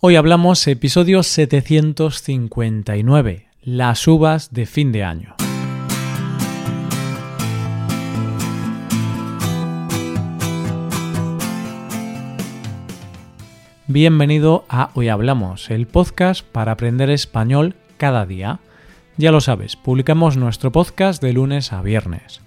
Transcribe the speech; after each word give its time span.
Hoy 0.00 0.14
hablamos 0.14 0.64
episodio 0.68 1.24
759, 1.24 3.48
las 3.62 4.06
uvas 4.06 4.54
de 4.54 4.64
fin 4.64 4.92
de 4.92 5.02
año. 5.02 5.34
Bienvenido 13.88 14.64
a 14.68 14.90
Hoy 14.94 15.08
Hablamos, 15.08 15.68
el 15.68 15.88
podcast 15.88 16.46
para 16.46 16.70
aprender 16.70 17.10
español 17.10 17.74
cada 17.96 18.24
día. 18.24 18.60
Ya 19.16 19.32
lo 19.32 19.40
sabes, 19.40 19.74
publicamos 19.74 20.36
nuestro 20.36 20.70
podcast 20.70 21.20
de 21.20 21.32
lunes 21.32 21.72
a 21.72 21.82
viernes. 21.82 22.40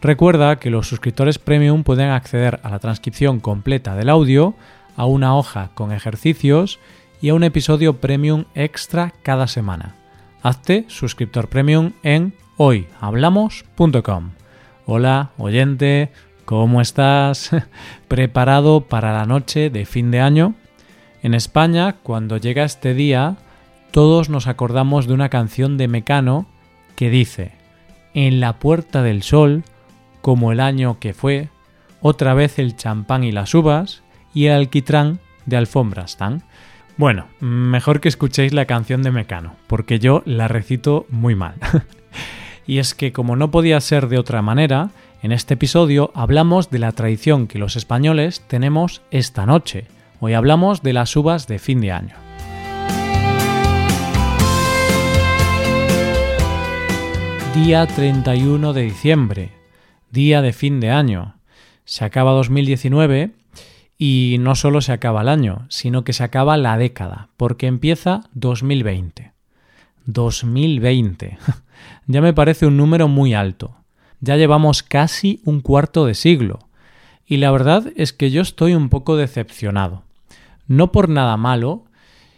Recuerda 0.00 0.58
que 0.58 0.70
los 0.70 0.88
suscriptores 0.88 1.38
premium 1.38 1.84
pueden 1.84 2.10
acceder 2.10 2.58
a 2.64 2.70
la 2.70 2.80
transcripción 2.80 3.38
completa 3.38 3.94
del 3.94 4.08
audio, 4.08 4.56
a 4.98 5.06
una 5.06 5.36
hoja 5.36 5.70
con 5.74 5.92
ejercicios 5.92 6.80
y 7.22 7.30
a 7.30 7.34
un 7.34 7.44
episodio 7.44 8.00
premium 8.00 8.44
extra 8.54 9.14
cada 9.22 9.46
semana. 9.46 9.94
Hazte 10.42 10.84
suscriptor 10.88 11.48
premium 11.48 11.92
en 12.02 12.34
hoyhablamos.com. 12.56 14.30
Hola, 14.86 15.30
oyente, 15.38 16.10
¿cómo 16.44 16.80
estás? 16.80 17.50
¿Preparado 18.08 18.80
para 18.80 19.12
la 19.12 19.24
noche 19.24 19.70
de 19.70 19.86
fin 19.86 20.10
de 20.10 20.20
año? 20.20 20.54
En 21.22 21.32
España, 21.32 21.96
cuando 22.02 22.36
llega 22.36 22.64
este 22.64 22.92
día, 22.92 23.36
todos 23.92 24.28
nos 24.28 24.48
acordamos 24.48 25.06
de 25.06 25.14
una 25.14 25.28
canción 25.28 25.78
de 25.78 25.86
Mecano 25.86 26.46
que 26.96 27.08
dice, 27.08 27.52
En 28.14 28.40
la 28.40 28.58
puerta 28.58 29.04
del 29.04 29.22
sol, 29.22 29.62
como 30.22 30.50
el 30.50 30.58
año 30.58 30.98
que 30.98 31.14
fue, 31.14 31.50
otra 32.00 32.34
vez 32.34 32.58
el 32.58 32.74
champán 32.76 33.22
y 33.22 33.30
las 33.30 33.54
uvas, 33.54 34.02
y 34.34 34.46
el 34.46 34.52
alquitrán 34.52 35.20
de 35.46 35.56
alfombras 35.56 36.12
están. 36.12 36.42
Bueno, 36.96 37.26
mejor 37.40 38.00
que 38.00 38.08
escuchéis 38.08 38.52
la 38.52 38.66
canción 38.66 39.02
de 39.02 39.10
Mecano, 39.10 39.54
porque 39.66 39.98
yo 39.98 40.22
la 40.26 40.48
recito 40.48 41.06
muy 41.10 41.34
mal. 41.34 41.54
y 42.66 42.78
es 42.78 42.94
que 42.94 43.12
como 43.12 43.36
no 43.36 43.50
podía 43.50 43.80
ser 43.80 44.08
de 44.08 44.18
otra 44.18 44.42
manera, 44.42 44.90
en 45.22 45.32
este 45.32 45.54
episodio 45.54 46.10
hablamos 46.14 46.70
de 46.70 46.78
la 46.78 46.92
tradición 46.92 47.46
que 47.46 47.58
los 47.58 47.76
españoles 47.76 48.42
tenemos 48.48 49.02
esta 49.10 49.46
noche. 49.46 49.86
Hoy 50.20 50.34
hablamos 50.34 50.82
de 50.82 50.92
las 50.92 51.14
uvas 51.16 51.46
de 51.46 51.58
fin 51.58 51.80
de 51.80 51.92
año. 51.92 52.14
Día 57.54 57.86
31 57.86 58.72
de 58.72 58.82
diciembre, 58.82 59.50
día 60.10 60.42
de 60.42 60.52
fin 60.52 60.80
de 60.80 60.90
año. 60.90 61.34
Se 61.84 62.04
acaba 62.04 62.32
2019 62.32 63.30
y 63.98 64.36
no 64.38 64.54
solo 64.54 64.80
se 64.80 64.92
acaba 64.92 65.22
el 65.22 65.28
año, 65.28 65.66
sino 65.68 66.04
que 66.04 66.12
se 66.12 66.22
acaba 66.22 66.56
la 66.56 66.78
década, 66.78 67.28
porque 67.36 67.66
empieza 67.66 68.22
2020. 68.34 69.32
2020. 70.06 71.38
ya 72.06 72.20
me 72.20 72.32
parece 72.32 72.66
un 72.66 72.76
número 72.76 73.08
muy 73.08 73.34
alto. 73.34 73.74
Ya 74.20 74.36
llevamos 74.36 74.84
casi 74.84 75.40
un 75.44 75.60
cuarto 75.60 76.06
de 76.06 76.14
siglo. 76.14 76.60
Y 77.26 77.38
la 77.38 77.50
verdad 77.50 77.92
es 77.96 78.12
que 78.12 78.30
yo 78.30 78.40
estoy 78.40 78.74
un 78.74 78.88
poco 78.88 79.16
decepcionado. 79.16 80.04
No 80.68 80.92
por 80.92 81.08
nada 81.08 81.36
malo, 81.36 81.84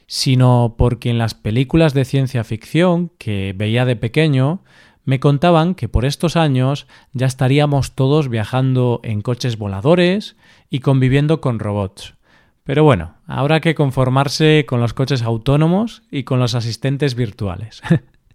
sino 0.06 0.74
porque 0.76 1.10
en 1.10 1.18
las 1.18 1.34
películas 1.34 1.94
de 1.94 2.04
ciencia 2.04 2.42
ficción 2.42 3.12
que 3.18 3.54
veía 3.56 3.84
de 3.84 3.96
pequeño 3.96 4.62
me 5.10 5.18
contaban 5.18 5.74
que 5.74 5.88
por 5.88 6.04
estos 6.04 6.36
años 6.36 6.86
ya 7.12 7.26
estaríamos 7.26 7.96
todos 7.96 8.28
viajando 8.28 9.00
en 9.02 9.22
coches 9.22 9.58
voladores 9.58 10.36
y 10.70 10.78
conviviendo 10.78 11.40
con 11.40 11.58
robots. 11.58 12.14
Pero 12.62 12.84
bueno, 12.84 13.16
habrá 13.26 13.58
que 13.58 13.74
conformarse 13.74 14.66
con 14.68 14.80
los 14.80 14.94
coches 14.94 15.22
autónomos 15.22 16.04
y 16.12 16.22
con 16.22 16.38
los 16.38 16.54
asistentes 16.54 17.16
virtuales. 17.16 17.82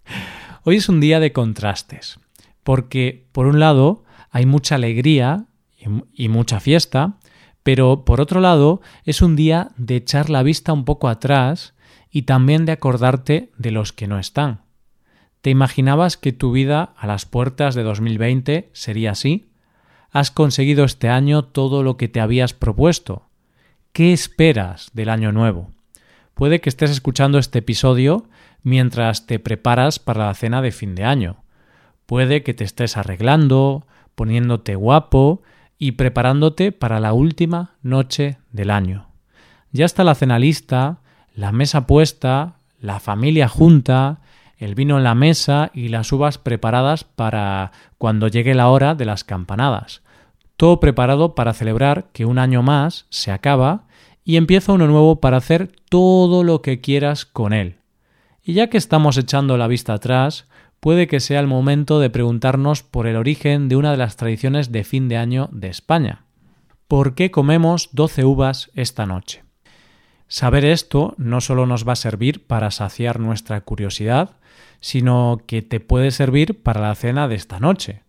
Hoy 0.64 0.76
es 0.76 0.90
un 0.90 1.00
día 1.00 1.18
de 1.18 1.32
contrastes, 1.32 2.20
porque 2.62 3.24
por 3.32 3.46
un 3.46 3.58
lado 3.58 4.04
hay 4.30 4.44
mucha 4.44 4.74
alegría 4.74 5.46
y, 6.12 6.28
mucha 6.28 6.60
fiesta, 6.60 7.16
pero 7.62 8.04
por 8.04 8.20
otro 8.20 8.42
lado 8.42 8.82
es 9.04 9.22
un 9.22 9.34
día 9.34 9.70
de 9.78 9.96
echar 9.96 10.28
la 10.28 10.42
vista 10.42 10.74
un 10.74 10.84
poco 10.84 11.08
atrás 11.08 11.72
y 12.10 12.24
también 12.24 12.66
de 12.66 12.72
acordarte 12.72 13.50
de 13.56 13.70
los 13.70 13.94
que 13.94 14.08
no 14.08 14.18
están. 14.18 14.65
¿Te 15.46 15.50
imaginabas 15.50 16.16
que 16.16 16.32
tu 16.32 16.50
vida 16.50 16.92
a 16.96 17.06
las 17.06 17.24
puertas 17.24 17.76
de 17.76 17.84
2020 17.84 18.68
sería 18.72 19.12
así? 19.12 19.46
¿Has 20.10 20.32
conseguido 20.32 20.84
este 20.84 21.08
año 21.08 21.44
todo 21.44 21.84
lo 21.84 21.96
que 21.96 22.08
te 22.08 22.18
habías 22.18 22.52
propuesto? 22.52 23.28
¿Qué 23.92 24.12
esperas 24.12 24.90
del 24.92 25.08
año 25.08 25.30
nuevo? 25.30 25.70
Puede 26.34 26.60
que 26.60 26.68
estés 26.68 26.90
escuchando 26.90 27.38
este 27.38 27.60
episodio 27.60 28.28
mientras 28.64 29.28
te 29.28 29.38
preparas 29.38 30.00
para 30.00 30.26
la 30.26 30.34
cena 30.34 30.62
de 30.62 30.72
fin 30.72 30.96
de 30.96 31.04
año. 31.04 31.44
Puede 32.06 32.42
que 32.42 32.52
te 32.52 32.64
estés 32.64 32.96
arreglando, 32.96 33.86
poniéndote 34.16 34.74
guapo 34.74 35.42
y 35.78 35.92
preparándote 35.92 36.72
para 36.72 36.98
la 36.98 37.12
última 37.12 37.76
noche 37.82 38.38
del 38.50 38.72
año. 38.72 39.10
Ya 39.70 39.84
está 39.84 40.02
la 40.02 40.16
cena 40.16 40.40
lista, 40.40 41.02
la 41.36 41.52
mesa 41.52 41.86
puesta, 41.86 42.56
la 42.80 42.98
familia 42.98 43.46
junta, 43.46 44.18
el 44.58 44.74
vino 44.74 44.96
en 44.96 45.04
la 45.04 45.14
mesa 45.14 45.70
y 45.74 45.88
las 45.88 46.12
uvas 46.12 46.38
preparadas 46.38 47.04
para 47.04 47.72
cuando 47.98 48.28
llegue 48.28 48.54
la 48.54 48.68
hora 48.68 48.94
de 48.94 49.04
las 49.04 49.24
campanadas. 49.24 50.02
Todo 50.56 50.80
preparado 50.80 51.34
para 51.34 51.52
celebrar 51.52 52.06
que 52.12 52.24
un 52.24 52.38
año 52.38 52.62
más 52.62 53.06
se 53.10 53.30
acaba 53.30 53.84
y 54.24 54.36
empieza 54.36 54.72
uno 54.72 54.86
nuevo 54.86 55.20
para 55.20 55.36
hacer 55.36 55.70
todo 55.88 56.42
lo 56.42 56.62
que 56.62 56.80
quieras 56.80 57.26
con 57.26 57.52
él. 57.52 57.76
Y 58.42 58.54
ya 58.54 58.68
que 58.68 58.78
estamos 58.78 59.18
echando 59.18 59.56
la 59.56 59.66
vista 59.66 59.94
atrás, 59.94 60.46
puede 60.80 61.06
que 61.06 61.20
sea 61.20 61.40
el 61.40 61.46
momento 61.46 62.00
de 62.00 62.10
preguntarnos 62.10 62.82
por 62.82 63.06
el 63.06 63.16
origen 63.16 63.68
de 63.68 63.76
una 63.76 63.90
de 63.90 63.96
las 63.96 64.16
tradiciones 64.16 64.72
de 64.72 64.84
fin 64.84 65.08
de 65.08 65.16
año 65.16 65.48
de 65.52 65.68
España. 65.68 66.24
¿Por 66.88 67.14
qué 67.14 67.30
comemos 67.30 67.90
12 67.92 68.24
uvas 68.24 68.70
esta 68.74 69.04
noche? 69.04 69.45
Saber 70.28 70.64
esto 70.64 71.14
no 71.18 71.40
solo 71.40 71.66
nos 71.66 71.86
va 71.86 71.92
a 71.92 71.96
servir 71.96 72.46
para 72.46 72.70
saciar 72.70 73.20
nuestra 73.20 73.60
curiosidad, 73.60 74.36
sino 74.80 75.40
que 75.46 75.62
te 75.62 75.80
puede 75.80 76.10
servir 76.10 76.62
para 76.62 76.80
la 76.80 76.94
cena 76.94 77.28
de 77.28 77.36
esta 77.36 77.60
noche, 77.60 78.02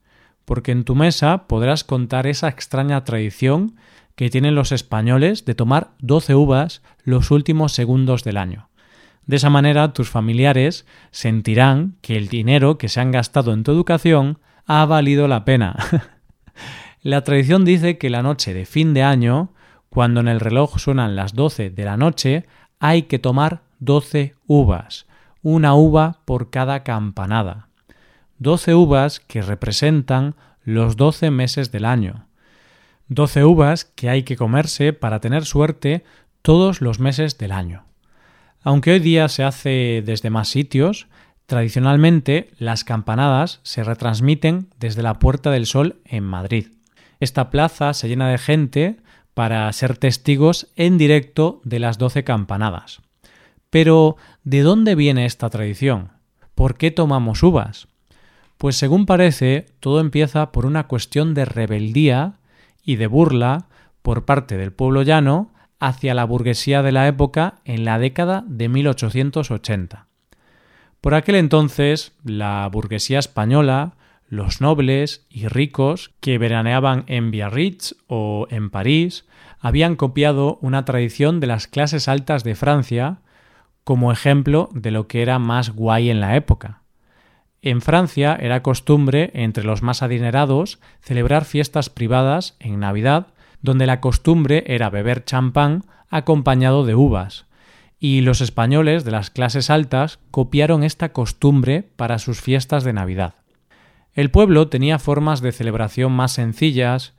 porque 0.46 0.72
en 0.72 0.84
tu 0.84 0.96
mesa 0.96 1.48
podrás 1.48 1.84
contar 1.84 2.28
esa 2.28 2.48
extraña 2.48 3.04
tradición 3.04 3.76
que 4.16 4.30
tienen 4.32 4.56
los 4.56 4.72
españoles 4.72 5.46
de 5.46 5.54
tomar 5.54 5.92
12 6.00 6.34
uvas 6.34 6.82
los 7.04 7.30
últimos 7.30 7.74
segundos 7.74 8.24
del 8.24 8.38
año. 8.38 8.70
De 9.28 9.36
esa 9.36 9.50
manera 9.50 9.94
tus 9.94 10.10
familiares 10.10 10.88
sentirán 11.12 11.98
que 12.02 12.18
el 12.18 12.30
dinero 12.30 12.78
que 12.78 12.90
se 12.90 13.00
han 13.00 13.12
gastado 13.12 13.54
en 13.54 13.64
tu 13.64 13.72
educación 13.72 14.40
ha 14.66 14.86
valido 14.86 15.28
la 15.28 15.46
pena. 15.46 15.76
la 17.04 17.24
tradición 17.24 17.64
dice 17.64 17.98
que 17.98 18.10
la 18.10 18.24
noche 18.24 18.54
de 18.54 18.66
fin 18.66 18.94
de 18.94 19.04
año, 19.04 19.54
cuando 19.98 20.20
en 20.20 20.28
el 20.28 20.40
reloj 20.40 20.78
suenan 20.78 21.16
las 21.16 21.34
12 21.34 21.72
de 21.72 21.84
la 21.84 21.98
noche, 21.98 22.46
hay 22.78 23.02
que 23.10 23.18
tomar 23.18 23.64
12 23.80 24.36
uvas, 24.46 25.08
una 25.42 25.74
uva 25.74 26.20
por 26.26 26.52
cada 26.52 26.84
campanada. 26.84 27.70
Doce 28.38 28.76
uvas 28.76 29.20
que 29.20 29.42
representan 29.42 30.36
los 30.64 30.98
doce 30.98 31.32
meses 31.32 31.72
del 31.72 31.84
año. 31.84 32.28
Doce 33.08 33.44
uvas 33.44 33.86
que 33.86 34.12
hay 34.12 34.22
que 34.22 34.36
comerse 34.36 34.94
para 34.94 35.20
tener 35.20 35.46
suerte 35.46 36.04
todos 36.44 36.80
los 36.80 37.00
meses 37.00 37.40
del 37.40 37.52
año. 37.52 37.84
Aunque 38.62 38.92
hoy 38.92 39.00
día 39.00 39.28
se 39.30 39.44
hace 39.44 40.04
desde 40.06 40.30
más 40.30 40.48
sitios, 40.48 41.08
tradicionalmente 41.48 42.52
las 42.60 42.84
campanadas 42.84 43.62
se 43.64 43.84
retransmiten 43.84 44.70
desde 44.80 45.02
la 45.02 45.18
Puerta 45.18 45.50
del 45.50 45.66
Sol 45.66 45.96
en 46.06 46.24
Madrid. 46.24 46.68
Esta 47.20 47.50
plaza 47.50 47.96
se 47.96 48.08
llena 48.08 48.30
de 48.30 48.38
gente 48.38 48.98
para 49.38 49.72
ser 49.72 50.00
testigos 50.00 50.66
en 50.76 50.98
directo 50.98 51.62
de 51.64 51.78
las 51.78 52.00
doce 52.00 52.24
campanadas. 52.24 53.04
Pero, 53.70 54.16
¿de 54.44 54.64
dónde 54.64 54.96
viene 54.96 55.28
esta 55.28 55.52
tradición? 55.52 56.10
¿Por 56.56 56.76
qué 56.76 56.90
tomamos 56.90 57.44
uvas? 57.44 57.88
Pues 58.58 58.78
según 58.78 59.06
parece, 59.06 59.68
todo 59.80 60.00
empieza 60.00 60.52
por 60.52 60.66
una 60.66 60.88
cuestión 60.88 61.36
de 61.36 61.46
rebeldía 61.46 62.40
y 62.82 62.96
de 62.96 63.06
burla 63.06 63.68
por 64.02 64.26
parte 64.26 64.58
del 64.58 64.74
pueblo 64.74 65.04
llano 65.04 65.54
hacia 65.80 66.16
la 66.16 66.24
burguesía 66.24 66.82
de 66.82 66.94
la 66.94 67.08
época 67.08 67.60
en 67.64 67.86
la 67.86 68.00
década 68.00 68.44
de 68.48 68.70
1880. 68.70 70.08
Por 71.00 71.14
aquel 71.14 71.36
entonces, 71.36 72.14
la 72.24 72.68
burguesía 72.72 73.20
española, 73.20 73.97
los 74.30 74.62
nobles 74.62 75.26
y 75.30 75.48
ricos 75.48 76.12
que 76.20 76.38
veraneaban 76.38 77.04
en 77.08 77.32
Biarritz 77.32 77.96
o 78.08 78.48
en 78.50 78.70
París, 78.70 79.26
habían 79.60 79.96
copiado 79.96 80.60
una 80.62 80.86
tradición 80.86 81.40
de 81.40 81.48
las 81.48 81.68
clases 81.68 82.08
altas 82.08 82.44
de 82.44 82.56
Francia 82.56 83.20
como 83.84 84.12
ejemplo 84.12 84.70
de 84.74 84.92
lo 84.92 85.08
que 85.08 85.22
era 85.22 85.40
más 85.40 85.72
guay 85.72 86.10
en 86.10 86.20
la 86.20 86.36
época. 86.36 86.82
En 87.62 87.82
Francia 87.82 88.38
era 88.40 88.62
costumbre, 88.62 89.32
entre 89.34 89.64
los 89.64 89.82
más 89.82 90.04
adinerados, 90.04 90.80
celebrar 91.02 91.46
fiestas 91.46 91.90
privadas 91.90 92.56
en 92.60 92.80
Navidad, 92.80 93.28
donde 93.62 93.88
la 93.88 94.00
costumbre 94.02 94.64
era 94.68 94.90
beber 94.90 95.24
champán 95.24 95.84
acompañado 96.10 96.86
de 96.86 96.96
uvas, 96.96 97.46
y 98.00 98.22
los 98.22 98.42
españoles 98.42 99.04
de 99.06 99.12
las 99.12 99.30
clases 99.30 99.70
altas 99.70 100.20
copiaron 100.32 100.84
esta 100.84 101.14
costumbre 101.14 101.84
para 101.96 102.20
sus 102.20 102.42
fiestas 102.42 102.84
de 102.84 102.94
Navidad. 102.94 103.36
El 104.18 104.32
pueblo 104.32 104.68
tenía 104.68 104.98
formas 104.98 105.42
de 105.42 105.52
celebración 105.52 106.12
más 106.12 106.32
sencillas 106.32 107.14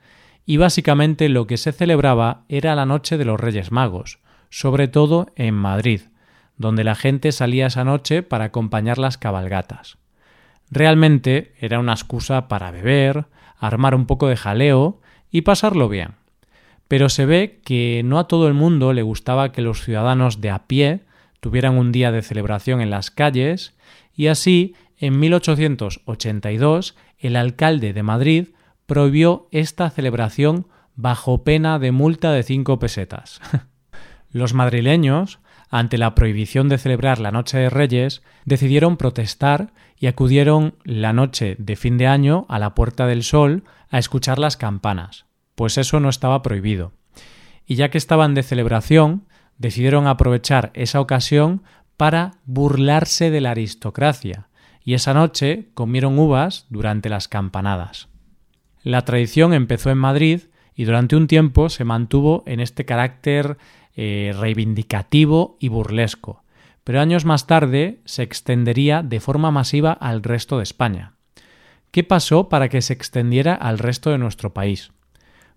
y 0.45 0.57
básicamente 0.57 1.29
lo 1.29 1.47
que 1.47 1.55
se 1.55 1.71
celebraba 1.71 2.43
era 2.49 2.75
la 2.75 2.85
noche 2.85 3.17
de 3.17 3.23
los 3.23 3.39
Reyes 3.39 3.71
Magos, 3.71 4.19
sobre 4.49 4.89
todo 4.89 5.27
en 5.37 5.53
Madrid, 5.53 6.01
donde 6.57 6.83
la 6.83 6.95
gente 6.95 7.31
salía 7.31 7.67
esa 7.67 7.85
noche 7.85 8.21
para 8.21 8.43
acompañar 8.43 8.97
las 8.97 9.17
cabalgatas. 9.17 9.97
Realmente 10.69 11.53
era 11.61 11.79
una 11.79 11.93
excusa 11.93 12.49
para 12.49 12.69
beber, 12.69 13.27
armar 13.57 13.95
un 13.95 14.05
poco 14.05 14.27
de 14.27 14.35
jaleo 14.35 14.99
y 15.31 15.43
pasarlo 15.43 15.87
bien. 15.87 16.15
Pero 16.89 17.07
se 17.07 17.25
ve 17.25 17.61
que 17.63 18.01
no 18.03 18.19
a 18.19 18.27
todo 18.27 18.49
el 18.49 18.55
mundo 18.55 18.91
le 18.91 19.03
gustaba 19.03 19.53
que 19.53 19.61
los 19.61 19.85
ciudadanos 19.85 20.41
de 20.41 20.49
a 20.49 20.67
pie 20.67 21.05
tuvieran 21.39 21.77
un 21.77 21.93
día 21.93 22.11
de 22.11 22.23
celebración 22.23 22.81
en 22.81 22.89
las 22.89 23.09
calles 23.09 23.73
y 24.13 24.27
así 24.27 24.75
en 24.99 25.19
1882 25.19 26.95
el 27.17 27.35
alcalde 27.35 27.93
de 27.93 28.03
Madrid 28.03 28.49
prohibió 28.85 29.47
esta 29.51 29.89
celebración 29.89 30.67
bajo 30.95 31.43
pena 31.43 31.79
de 31.79 31.91
multa 31.91 32.31
de 32.31 32.43
cinco 32.43 32.77
pesetas. 32.79 33.39
Los 34.31 34.53
madrileños, 34.53 35.39
ante 35.69 35.97
la 35.97 36.13
prohibición 36.13 36.69
de 36.69 36.77
celebrar 36.77 37.19
la 37.19 37.31
Noche 37.31 37.57
de 37.57 37.69
Reyes, 37.69 38.21
decidieron 38.45 38.97
protestar 38.97 39.71
y 39.97 40.07
acudieron 40.07 40.75
la 40.83 41.13
noche 41.13 41.55
de 41.59 41.75
fin 41.75 41.97
de 41.97 42.07
año 42.07 42.45
a 42.49 42.59
la 42.59 42.75
Puerta 42.75 43.07
del 43.07 43.23
Sol 43.23 43.63
a 43.89 43.97
escuchar 43.97 44.39
las 44.39 44.57
campanas, 44.57 45.25
pues 45.55 45.77
eso 45.77 45.99
no 45.99 46.09
estaba 46.09 46.41
prohibido. 46.41 46.93
Y 47.65 47.75
ya 47.75 47.89
que 47.89 47.97
estaban 47.97 48.33
de 48.33 48.43
celebración, 48.43 49.27
decidieron 49.57 50.07
aprovechar 50.07 50.71
esa 50.73 51.01
ocasión 51.01 51.63
para 51.97 52.31
burlarse 52.45 53.29
de 53.29 53.41
la 53.41 53.51
aristocracia, 53.51 54.48
y 54.89 54.95
esa 54.95 55.13
noche 55.13 55.67
comieron 55.75 56.17
uvas 56.17 56.65
durante 56.71 57.09
las 57.09 57.27
campanadas. 57.27 58.07
La 58.81 59.05
tradición 59.05 59.53
empezó 59.53 59.91
en 59.91 59.99
Madrid 59.99 60.41
y 60.73 60.85
durante 60.85 61.15
un 61.15 61.27
tiempo 61.27 61.69
se 61.69 61.83
mantuvo 61.83 62.41
en 62.47 62.59
este 62.59 62.85
carácter 62.85 63.59
eh, 63.95 64.33
reivindicativo 64.35 65.57
y 65.59 65.67
burlesco, 65.67 66.43
pero 66.83 67.01
años 67.01 67.23
más 67.23 67.45
tarde 67.45 68.01
se 68.05 68.23
extendería 68.23 69.03
de 69.03 69.19
forma 69.19 69.51
masiva 69.51 69.91
al 69.91 70.23
resto 70.23 70.57
de 70.57 70.63
España. 70.63 71.13
¿Qué 71.91 72.03
pasó 72.03 72.49
para 72.49 72.67
que 72.69 72.81
se 72.81 72.93
extendiera 72.93 73.53
al 73.53 73.77
resto 73.77 74.09
de 74.09 74.17
nuestro 74.17 74.55
país? 74.55 74.91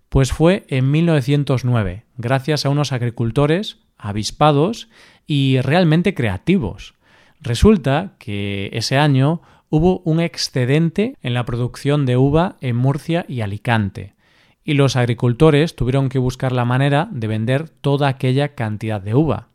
Pues 0.09 0.31
fue 0.31 0.63
en 0.67 0.91
1909, 0.91 2.05
gracias 2.17 2.67
a 2.67 2.69
unos 2.69 2.91
agricultores 2.91 3.79
avispados 3.97 4.89
y 5.25 5.59
realmente 5.61 6.13
creativos. 6.13 6.93
Resulta 7.43 8.13
que 8.19 8.69
ese 8.71 8.97
año 8.97 9.41
hubo 9.69 9.99
un 10.05 10.21
excedente 10.21 11.17
en 11.21 11.33
la 11.33 11.43
producción 11.43 12.05
de 12.05 12.15
uva 12.15 12.55
en 12.61 12.77
Murcia 12.77 13.25
y 13.27 13.41
Alicante, 13.41 14.15
y 14.63 14.75
los 14.75 14.95
agricultores 14.95 15.75
tuvieron 15.75 16.07
que 16.07 16.19
buscar 16.19 16.53
la 16.53 16.63
manera 16.63 17.09
de 17.11 17.27
vender 17.27 17.67
toda 17.67 18.07
aquella 18.07 18.55
cantidad 18.55 19.01
de 19.01 19.13
uva. 19.13 19.49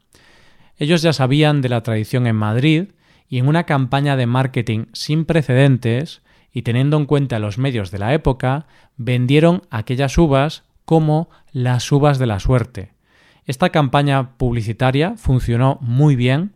Ellos 0.77 1.01
ya 1.01 1.15
sabían 1.15 1.63
de 1.63 1.71
la 1.71 1.83
tradición 1.83 2.27
en 2.27 2.37
Madrid 2.37 2.89
y 3.27 3.39
en 3.39 3.49
una 3.49 3.65
campaña 3.65 4.17
de 4.17 4.27
marketing 4.27 4.85
sin 4.93 5.25
precedentes 5.25 6.21
y 6.53 6.63
teniendo 6.63 6.99
en 6.99 7.07
cuenta 7.07 7.39
los 7.39 7.57
medios 7.57 7.91
de 7.91 8.01
la 8.01 8.13
época, 8.13 8.67
vendieron 8.99 9.63
aquellas 9.71 10.19
uvas 10.19 10.65
como 10.85 11.31
las 11.53 11.91
uvas 11.91 12.19
de 12.19 12.27
la 12.27 12.39
suerte. 12.39 12.93
Esta 13.47 13.71
campaña 13.71 14.37
publicitaria 14.37 15.15
funcionó 15.17 15.79
muy 15.81 16.17
bien, 16.17 16.53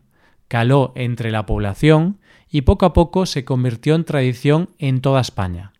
caló 0.52 0.93
entre 0.96 1.31
la 1.31 1.46
población 1.46 2.19
y 2.50 2.60
poco 2.60 2.84
a 2.84 2.93
poco 2.93 3.25
se 3.25 3.43
convirtió 3.43 3.94
en 3.94 4.04
tradición 4.04 4.69
en 4.78 5.00
toda 5.00 5.22
España. 5.22 5.72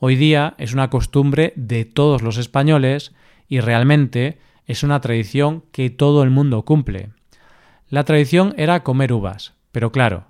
Hoy 0.00 0.16
día 0.16 0.56
es 0.58 0.72
una 0.74 0.90
costumbre 0.90 1.52
de 1.54 1.84
todos 1.84 2.22
los 2.22 2.36
españoles 2.36 3.14
y 3.46 3.60
realmente 3.60 4.40
es 4.66 4.82
una 4.82 5.00
tradición 5.00 5.62
que 5.70 5.90
todo 5.90 6.24
el 6.24 6.30
mundo 6.30 6.64
cumple. 6.64 7.10
La 7.88 8.02
tradición 8.02 8.52
era 8.56 8.82
comer 8.82 9.12
uvas, 9.12 9.54
pero 9.70 9.92
claro, 9.92 10.24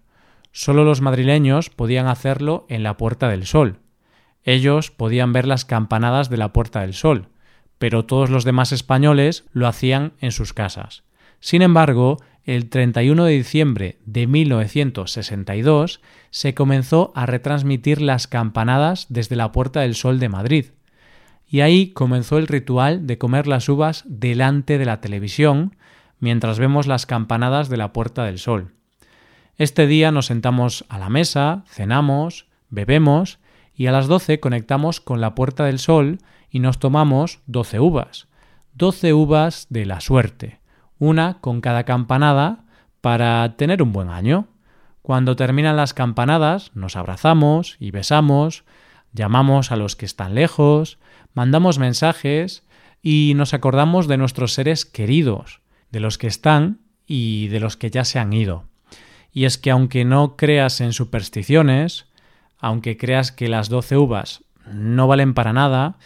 solo 0.53 0.85
los 0.85 1.01
madrileños 1.01 1.71
podían 1.71 2.07
hacerlo 2.07 2.67
en 2.69 2.83
la 2.83 2.99
Puerta 2.99 3.31
del 3.31 3.47
Sol. 3.47 3.79
Ellos 4.45 4.91
podían 4.91 5.33
ver 5.33 5.47
las 5.47 5.65
campanadas 5.65 6.29
de 6.29 6.37
la 6.37 6.53
Puerta 6.53 6.83
del 6.83 6.93
Sol, 6.93 7.29
pero 7.79 8.05
todos 8.05 8.29
los 8.29 8.45
demás 8.45 8.73
españoles 8.73 9.47
lo 9.53 9.67
hacían 9.67 10.13
en 10.21 10.33
sus 10.33 10.53
casas. 10.53 11.03
Sin 11.41 11.63
embargo, 11.63 12.19
el 12.47 12.69
31 12.69 13.25
de 13.25 13.33
diciembre 13.33 13.99
de 14.07 14.29
1962 14.29 16.01
se 16.31 16.55
comenzó 16.55 17.13
a 17.17 17.27
retransmitir 17.27 18.01
las 18.01 18.29
campanadas 18.29 19.07
desde 19.09 19.35
la 19.35 19.51
Puerta 19.51 19.81
del 19.81 19.97
Sol 19.97 20.21
de 20.21 20.29
Madrid. 20.29 20.67
Y 21.49 21.61
ahí 21.61 21.89
comenzó 21.89 22.39
el 22.39 22.47
ritual 22.47 23.07
de 23.09 23.19
comer 23.19 23.49
las 23.49 23.69
uvas 23.69 24.05
delante 24.07 24.79
de 24.79 24.85
la 24.85 25.01
televisión 25.01 25.77
mientras 26.21 26.61
vemos 26.61 26.87
las 26.87 27.05
campanadas 27.05 27.69
de 27.69 27.79
la 27.79 27.93
Puerta 27.93 28.25
del 28.25 28.39
Sol. 28.39 28.75
Este 29.59 29.89
día 29.89 30.13
nos 30.13 30.27
sentamos 30.27 30.85
a 30.89 30.99
la 30.99 31.09
mesa, 31.09 31.65
cenamos, 31.67 32.47
bebemos 32.71 33.41
y 33.75 33.89
a 33.89 33.93
las 33.93 34.07
12 34.07 34.39
conectamos 34.39 35.01
con 35.01 35.21
la 35.21 35.35
Puerta 35.35 35.65
del 35.65 35.81
Sol 35.81 36.21
y 36.49 36.61
nos 36.61 36.79
tomamos 36.79 37.41
12 37.47 37.81
uvas. 37.81 38.29
12 38.75 39.15
uvas 39.15 39.67
de 39.69 39.85
la 39.85 40.01
suerte 40.01 40.61
una 40.99 41.39
con 41.41 41.61
cada 41.61 41.85
campanada 41.85 42.65
para 43.01 43.57
tener 43.57 43.83
un 43.83 43.93
buen 43.93 44.09
año. 44.09 44.49
Cuando 45.03 45.37
terminan 45.37 45.77
las 45.77 45.95
campanadas, 45.95 46.73
nos 46.75 46.97
abrazamos 46.97 47.77
y 47.79 47.91
besamos, 47.91 48.65
llamamos 49.13 49.71
a 49.71 49.77
los 49.77 49.95
que 49.95 50.07
están 50.07 50.35
lejos, 50.35 50.99
mandamos 51.33 51.79
mensajes 51.79 52.65
y 53.03 53.35
nos 53.37 53.55
acordamos 53.55 54.09
de 54.09 54.17
nuestros 54.17 54.53
seres 54.53 54.85
queridos, 54.85 55.61
de 55.91 56.01
los 56.01 56.19
que 56.19 56.27
están 56.27 56.81
y 57.07 57.49
de 57.49 57.61
los 57.61 57.77
que 57.77 57.91
ya 57.91 58.05
se 58.05 58.19
han 58.19 58.33
ido. 58.33 58.65
Y 59.33 59.45
es 59.45 59.59
que 59.59 59.71
aunque 59.71 60.05
no 60.05 60.37
creas 60.37 60.81
en 60.81 60.93
supersticiones, 60.93 62.07
aunque 62.59 62.97
creas 62.97 63.31
que 63.33 63.49
las 63.49 63.69
doce 63.69 63.97
uvas 63.97 64.45
no 64.67 65.07
valen 65.07 65.35
para 65.35 65.53
nada, 65.53 65.99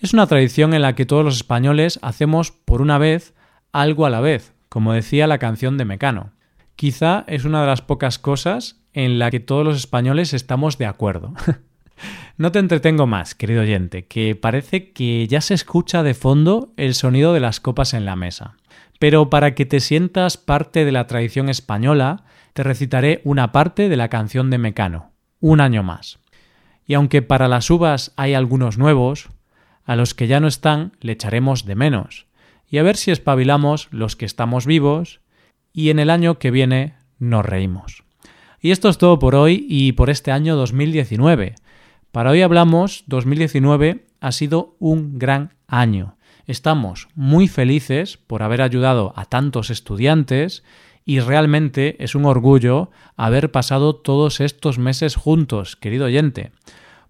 es 0.00 0.14
una 0.14 0.26
tradición 0.26 0.74
en 0.74 0.82
la 0.82 0.94
que 0.94 1.06
todos 1.06 1.24
los 1.24 1.36
españoles 1.36 1.98
hacemos 2.02 2.50
por 2.50 2.82
una 2.82 2.98
vez 2.98 3.34
algo 3.72 4.06
a 4.06 4.10
la 4.10 4.20
vez, 4.20 4.54
como 4.68 4.92
decía 4.92 5.26
la 5.26 5.38
canción 5.38 5.78
de 5.78 5.84
Mecano. 5.84 6.32
Quizá 6.76 7.24
es 7.26 7.44
una 7.44 7.60
de 7.60 7.66
las 7.66 7.82
pocas 7.82 8.18
cosas 8.18 8.80
en 8.92 9.18
la 9.18 9.30
que 9.30 9.40
todos 9.40 9.64
los 9.64 9.76
españoles 9.76 10.32
estamos 10.32 10.78
de 10.78 10.86
acuerdo. 10.86 11.34
no 12.36 12.52
te 12.52 12.60
entretengo 12.60 13.06
más, 13.06 13.34
querido 13.34 13.62
oyente, 13.62 14.06
que 14.06 14.36
parece 14.36 14.92
que 14.92 15.26
ya 15.26 15.40
se 15.40 15.54
escucha 15.54 16.02
de 16.02 16.14
fondo 16.14 16.72
el 16.76 16.94
sonido 16.94 17.32
de 17.32 17.40
las 17.40 17.60
copas 17.60 17.94
en 17.94 18.04
la 18.04 18.16
mesa. 18.16 18.56
Pero 18.98 19.30
para 19.30 19.54
que 19.54 19.66
te 19.66 19.80
sientas 19.80 20.36
parte 20.36 20.84
de 20.84 20.92
la 20.92 21.06
tradición 21.06 21.48
española, 21.48 22.24
te 22.52 22.62
recitaré 22.62 23.20
una 23.24 23.52
parte 23.52 23.88
de 23.88 23.96
la 23.96 24.08
canción 24.08 24.50
de 24.50 24.58
Mecano, 24.58 25.12
un 25.40 25.60
año 25.60 25.82
más. 25.82 26.18
Y 26.86 26.94
aunque 26.94 27.22
para 27.22 27.48
las 27.48 27.70
uvas 27.70 28.12
hay 28.16 28.34
algunos 28.34 28.78
nuevos, 28.78 29.28
a 29.84 29.96
los 29.96 30.14
que 30.14 30.26
ya 30.26 30.40
no 30.40 30.48
están 30.48 30.92
le 31.00 31.12
echaremos 31.12 31.64
de 31.64 31.74
menos, 31.74 32.27
y 32.70 32.78
a 32.78 32.82
ver 32.82 32.96
si 32.96 33.10
espabilamos 33.10 33.88
los 33.90 34.16
que 34.16 34.26
estamos 34.26 34.66
vivos 34.66 35.20
y 35.72 35.90
en 35.90 35.98
el 35.98 36.10
año 36.10 36.38
que 36.38 36.50
viene 36.50 36.94
nos 37.18 37.44
reímos. 37.44 38.04
Y 38.60 38.72
esto 38.72 38.88
es 38.88 38.98
todo 38.98 39.18
por 39.18 39.34
hoy 39.34 39.66
y 39.68 39.92
por 39.92 40.10
este 40.10 40.32
año 40.32 40.56
2019. 40.56 41.54
Para 42.12 42.30
hoy 42.30 42.42
hablamos, 42.42 43.04
2019 43.06 44.06
ha 44.20 44.32
sido 44.32 44.76
un 44.78 45.18
gran 45.18 45.54
año. 45.66 46.16
Estamos 46.46 47.08
muy 47.14 47.46
felices 47.46 48.16
por 48.16 48.42
haber 48.42 48.62
ayudado 48.62 49.12
a 49.16 49.26
tantos 49.26 49.70
estudiantes 49.70 50.64
y 51.04 51.20
realmente 51.20 52.02
es 52.02 52.14
un 52.14 52.24
orgullo 52.24 52.90
haber 53.16 53.50
pasado 53.52 53.94
todos 53.94 54.40
estos 54.40 54.78
meses 54.78 55.14
juntos, 55.14 55.76
querido 55.76 56.06
oyente. 56.06 56.52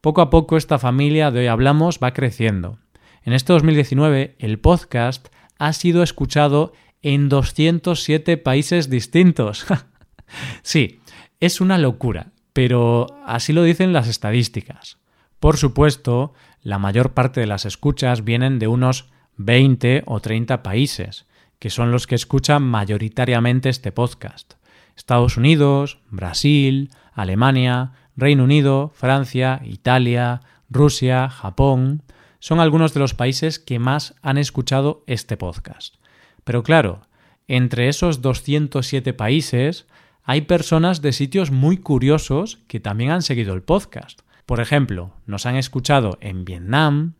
Poco 0.00 0.20
a 0.20 0.30
poco 0.30 0.56
esta 0.56 0.78
familia 0.78 1.30
de 1.30 1.40
hoy 1.40 1.46
hablamos 1.46 1.98
va 2.02 2.12
creciendo. 2.12 2.78
En 3.24 3.32
este 3.32 3.52
2019 3.52 4.36
el 4.38 4.58
podcast 4.58 5.28
ha 5.58 5.72
sido 5.72 6.02
escuchado 6.02 6.72
en 7.02 7.28
207 7.28 8.36
países 8.38 8.90
distintos. 8.90 9.66
sí, 10.62 11.00
es 11.40 11.60
una 11.60 11.78
locura, 11.78 12.32
pero 12.52 13.06
así 13.24 13.52
lo 13.52 13.62
dicen 13.62 13.92
las 13.92 14.08
estadísticas. 14.08 14.98
Por 15.40 15.56
supuesto, 15.56 16.32
la 16.62 16.78
mayor 16.78 17.14
parte 17.14 17.40
de 17.40 17.46
las 17.46 17.64
escuchas 17.64 18.24
vienen 18.24 18.58
de 18.58 18.66
unos 18.66 19.10
20 19.36 20.02
o 20.06 20.20
30 20.20 20.62
países, 20.62 21.26
que 21.58 21.70
son 21.70 21.92
los 21.92 22.06
que 22.06 22.16
escuchan 22.16 22.62
mayoritariamente 22.62 23.68
este 23.68 23.92
podcast. 23.92 24.54
Estados 24.96 25.36
Unidos, 25.36 26.00
Brasil, 26.10 26.90
Alemania, 27.12 27.92
Reino 28.16 28.44
Unido, 28.44 28.90
Francia, 28.94 29.60
Italia, 29.64 30.40
Rusia, 30.68 31.28
Japón, 31.28 32.02
son 32.38 32.60
algunos 32.60 32.94
de 32.94 33.00
los 33.00 33.14
países 33.14 33.58
que 33.58 33.78
más 33.78 34.14
han 34.22 34.38
escuchado 34.38 35.02
este 35.06 35.36
podcast. 35.36 35.96
Pero 36.44 36.62
claro, 36.62 37.02
entre 37.46 37.88
esos 37.88 38.22
207 38.22 39.12
países 39.14 39.86
hay 40.22 40.42
personas 40.42 41.00
de 41.00 41.12
sitios 41.12 41.50
muy 41.50 41.78
curiosos 41.78 42.58
que 42.68 42.80
también 42.80 43.10
han 43.10 43.22
seguido 43.22 43.54
el 43.54 43.62
podcast. 43.62 44.20
Por 44.44 44.60
ejemplo, 44.60 45.14
nos 45.26 45.46
han 45.46 45.56
escuchado 45.56 46.18
en 46.20 46.44
Vietnam, 46.44 47.14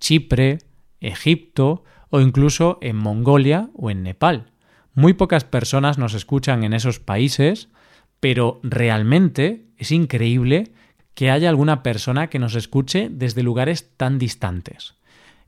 Chipre, 0.00 0.58
Egipto 1.00 1.84
o 2.10 2.20
incluso 2.20 2.78
en 2.80 2.96
Mongolia 2.96 3.70
o 3.74 3.90
en 3.90 4.02
Nepal. 4.02 4.52
Muy 4.94 5.12
pocas 5.12 5.44
personas 5.44 5.98
nos 5.98 6.14
escuchan 6.14 6.64
en 6.64 6.72
esos 6.72 6.98
países, 6.98 7.68
pero 8.20 8.60
realmente 8.62 9.66
es 9.76 9.92
increíble 9.92 10.72
que 11.16 11.30
haya 11.30 11.48
alguna 11.48 11.82
persona 11.82 12.28
que 12.28 12.38
nos 12.38 12.54
escuche 12.54 13.08
desde 13.10 13.42
lugares 13.42 13.90
tan 13.96 14.18
distantes. 14.18 14.94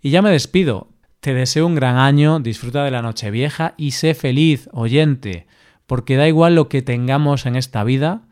Y 0.01 0.09
ya 0.11 0.23
me 0.23 0.31
despido. 0.31 0.89
Te 1.21 1.35
deseo 1.35 1.67
un 1.67 1.75
gran 1.75 1.97
año, 1.99 2.41
disfruta 2.41 2.85
de 2.85 2.91
la 2.91 3.03
noche 3.03 3.31
vieja 3.31 3.75
y 3.77 3.91
sé 3.91 4.15
feliz, 4.15 4.71
oyente, 4.73 5.47
porque 5.87 6.17
da 6.17 6.27
igual 6.27 6.55
lo 6.55 6.71
que 6.71 6.81
tengamos 6.81 7.45
en 7.45 7.55
esta 7.55 7.85
vida, 7.85 8.23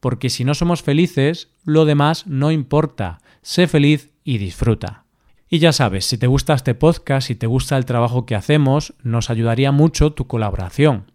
porque 0.00 0.30
si 0.30 0.44
no 0.44 0.54
somos 0.54 0.82
felices, 0.82 1.50
lo 1.64 1.84
demás 1.84 2.26
no 2.26 2.50
importa. 2.50 3.18
Sé 3.42 3.66
feliz 3.66 4.10
y 4.24 4.38
disfruta. 4.38 5.04
Y 5.50 5.58
ya 5.58 5.72
sabes, 5.72 6.06
si 6.06 6.16
te 6.16 6.26
gusta 6.26 6.54
este 6.54 6.74
podcast, 6.74 7.28
si 7.28 7.34
te 7.34 7.46
gusta 7.46 7.76
el 7.76 7.84
trabajo 7.84 8.24
que 8.24 8.34
hacemos, 8.34 8.94
nos 9.02 9.28
ayudaría 9.28 9.70
mucho 9.70 10.14
tu 10.14 10.26
colaboración. 10.26 11.12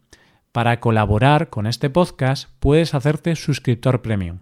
Para 0.51 0.79
colaborar 0.79 1.49
con 1.49 1.65
este 1.65 1.89
podcast 1.89 2.49
puedes 2.59 2.93
hacerte 2.93 3.35
suscriptor 3.35 4.03
premium. 4.03 4.41